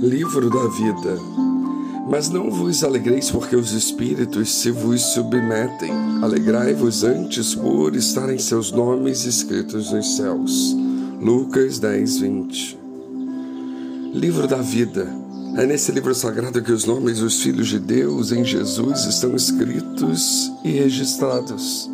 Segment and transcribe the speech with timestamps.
[0.00, 1.18] Livro da vida.
[2.06, 5.90] Mas não vos alegreis porque os espíritos se vos submetem.
[6.22, 10.76] Alegrai-vos antes por estarem seus nomes escritos nos céus.
[11.18, 12.78] Lucas 10, 20.
[14.12, 15.08] Livro da vida.
[15.56, 20.52] É nesse livro sagrado que os nomes dos filhos de Deus em Jesus estão escritos
[20.62, 21.90] e registrados.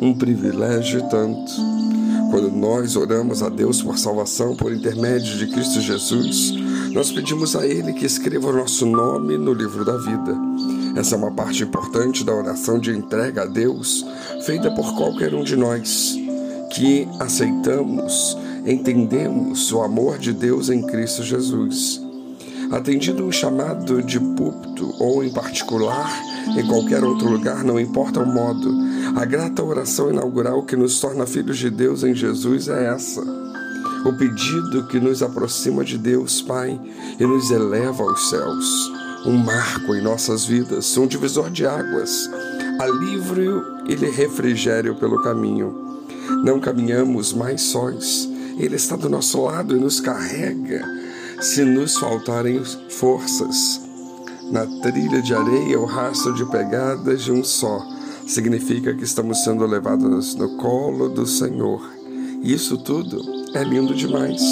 [0.00, 1.52] Um privilégio tanto.
[2.30, 6.61] Quando nós oramos a Deus por salvação por intermédio de Cristo Jesus,
[6.92, 10.36] nós pedimos a Ele que escreva o nosso nome no livro da vida.
[10.94, 14.04] Essa é uma parte importante da oração de entrega a Deus,
[14.44, 16.14] feita por qualquer um de nós,
[16.70, 18.36] que aceitamos,
[18.66, 22.00] entendemos o amor de Deus em Cristo Jesus.
[22.70, 26.10] Atendido um chamado de púlpito ou em particular,
[26.58, 28.70] em qualquer outro lugar, não importa o modo,
[29.16, 33.51] a grata oração inaugural que nos torna filhos de Deus em Jesus é essa
[34.04, 36.80] o pedido que nos aproxima de Deus, Pai,
[37.18, 38.92] e nos eleva aos céus.
[39.24, 42.28] Um marco em nossas vidas, um divisor de águas,
[42.80, 46.02] alívio e refrigério pelo caminho.
[46.42, 50.84] Não caminhamos mais sós, Ele está do nosso lado e nos carrega
[51.40, 53.80] se nos faltarem forças.
[54.50, 57.80] Na trilha de areia, o rastro de pegadas de um só
[58.26, 61.80] significa que estamos sendo levados no colo do Senhor.
[62.42, 64.42] Isso tudo é lindo demais.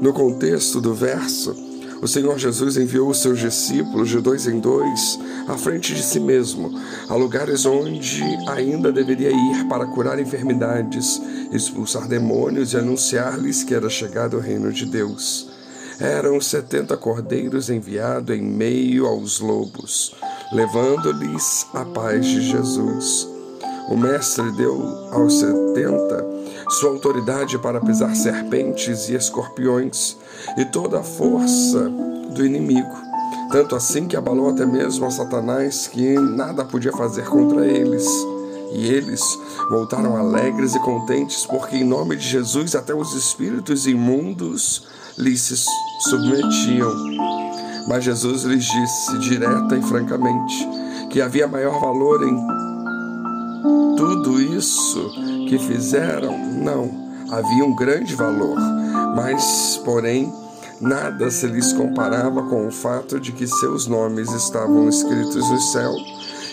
[0.00, 1.54] No contexto do verso,
[2.02, 6.20] o Senhor Jesus enviou os seus discípulos de dois em dois à frente de si
[6.20, 6.70] mesmo,
[7.08, 13.88] a lugares onde ainda deveria ir para curar enfermidades, expulsar demônios e anunciar-lhes que era
[13.88, 15.48] chegado o reino de Deus.
[15.98, 20.14] Eram setenta cordeiros enviados em meio aos lobos,
[20.52, 23.26] levando-lhes a paz de Jesus.
[23.88, 24.82] O Mestre deu
[25.12, 26.35] aos setenta
[26.68, 30.16] sua autoridade para pisar serpentes e escorpiões
[30.56, 31.88] e toda a força
[32.34, 33.06] do inimigo.
[33.50, 38.06] Tanto assim que abalou até mesmo a Satanás, que nada podia fazer contra eles.
[38.72, 39.22] E eles
[39.70, 44.82] voltaram alegres e contentes, porque em nome de Jesus até os espíritos imundos
[45.16, 45.56] lhes se
[46.00, 46.92] submetiam.
[47.88, 50.68] Mas Jesus lhes disse direta e francamente
[51.10, 52.36] que havia maior valor em
[53.96, 56.90] tudo isso que fizeram, não,
[57.30, 58.58] havia um grande valor,
[59.14, 60.32] mas, porém,
[60.80, 65.94] nada se lhes comparava com o fato de que seus nomes estavam escritos no céu.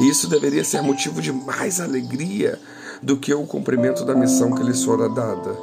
[0.00, 2.58] E isso deveria ser motivo de mais alegria
[3.02, 5.56] do que o cumprimento da missão que lhes fora dada.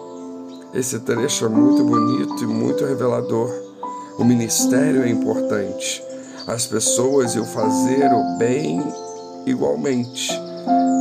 [0.74, 3.50] Esse trecho é muito bonito e muito revelador.
[4.18, 6.04] O ministério é importante,
[6.48, 8.82] as pessoas e o fazer o bem
[9.46, 10.32] igualmente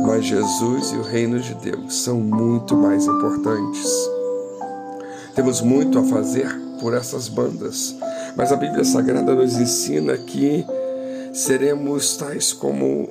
[0.05, 3.89] mas Jesus e o reino de Deus são muito mais importantes.
[5.33, 6.47] Temos muito a fazer
[6.79, 7.95] por essas bandas,
[8.35, 10.65] mas a Bíblia Sagrada nos ensina que
[11.33, 13.09] seremos tais como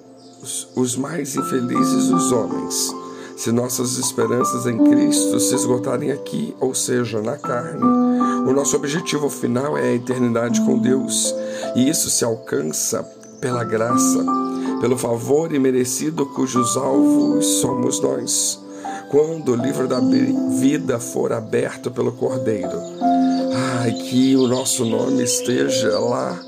[0.77, 2.94] os mais infelizes dos homens,
[3.37, 7.82] se nossas esperanças em Cristo se esgotarem aqui, ou seja, na carne.
[8.47, 11.34] O nosso objetivo final é a eternidade com Deus,
[11.75, 13.03] e isso se alcança
[13.41, 14.25] pela graça
[14.81, 18.61] pelo favor imerecido cujos alvos somos nós.
[19.11, 20.01] Quando o livro da
[20.61, 22.81] vida for aberto pelo Cordeiro,
[23.81, 26.39] ai, que o nosso nome esteja lá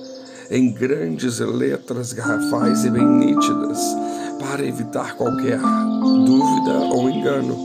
[0.51, 3.79] em grandes letras garrafais e bem nítidas,
[4.39, 7.57] para evitar qualquer dúvida ou engano.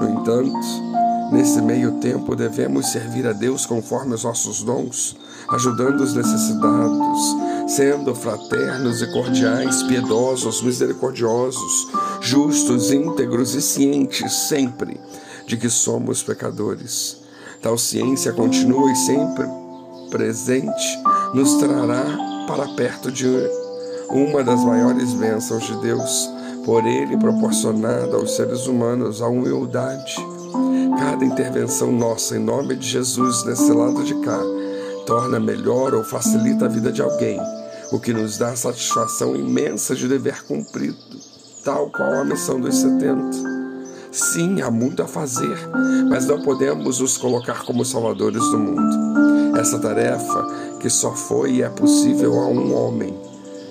[0.00, 5.16] No entanto, nesse meio tempo devemos servir a Deus conforme os nossos dons,
[5.48, 11.88] ajudando os necessitados, sendo fraternos e cordiais, piedosos, misericordiosos,
[12.20, 15.00] justos, íntegros e cientes sempre
[15.46, 17.18] de que somos pecadores.
[17.62, 19.46] Tal ciência continua e sempre
[20.10, 21.02] presente
[21.32, 22.04] nos trará
[22.46, 23.26] para perto de
[24.10, 26.30] uma das maiores bênçãos de Deus,
[26.64, 30.14] por Ele proporcionada aos seres humanos a humildade.
[30.98, 34.40] Cada intervenção nossa em nome de Jesus nesse lado de cá
[35.06, 37.40] torna melhor ou facilita a vida de alguém,
[37.92, 40.96] o que nos dá satisfação imensa de dever cumprido,
[41.64, 43.54] tal qual a missão dos 70.
[44.10, 45.58] Sim, há muito a fazer,
[46.08, 49.58] mas não podemos os colocar como salvadores do mundo.
[49.58, 50.46] Essa tarefa
[50.80, 53.18] que só foi e é possível a um homem,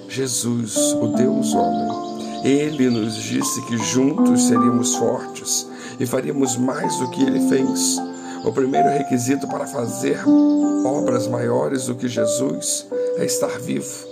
[0.10, 2.04] Jesus, o Deus homem.
[2.44, 5.66] Ele nos disse que juntos seríamos fortes
[5.98, 7.98] e faríamos mais do que ele fez.
[8.44, 10.19] O primeiro requisito para fazer
[10.86, 12.86] obras maiores do que Jesus
[13.18, 14.06] é estar vivo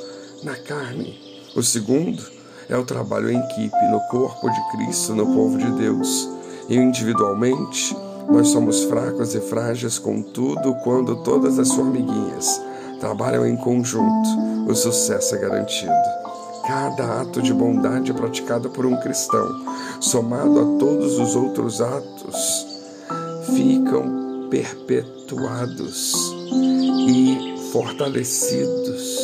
[0.43, 1.19] na carne.
[1.55, 2.23] O segundo
[2.69, 6.29] é o trabalho em equipe, no corpo de Cristo, no povo de Deus.
[6.69, 7.95] E individualmente,
[8.29, 12.61] nós somos fracos e frágeis, contudo, quando todas as formiguinhas
[13.01, 14.29] trabalham em conjunto,
[14.65, 15.91] o sucesso é garantido.
[16.65, 19.49] Cada ato de bondade praticado por um cristão,
[19.99, 22.67] somado a todos os outros atos,
[23.53, 24.20] ficam
[24.51, 26.13] perpetuados
[27.07, 29.17] e fortalecidos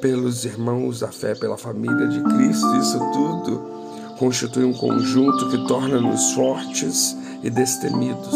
[0.00, 2.76] pelos irmãos da fé, pela família de Cristo.
[2.76, 3.62] Isso tudo
[4.18, 8.34] constitui um conjunto que torna-nos fortes e destemidos.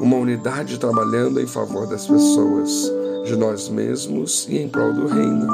[0.00, 2.90] Uma unidade trabalhando em favor das pessoas,
[3.26, 5.46] de nós mesmos e em prol do reino.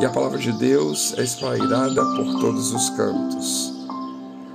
[0.00, 3.72] E a palavra de Deus é esprairada por todos os cantos.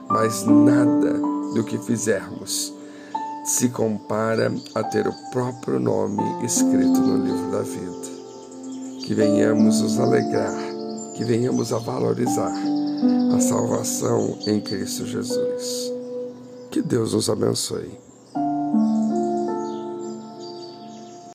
[0.09, 1.13] Mas nada
[1.53, 2.76] do que fizermos
[3.47, 8.17] se compara a ter o próprio nome escrito no livro da vida.
[9.05, 10.53] Que venhamos nos alegrar,
[11.15, 12.53] que venhamos a valorizar
[13.33, 15.93] a salvação em Cristo Jesus.
[16.69, 18.06] Que Deus nos abençoe.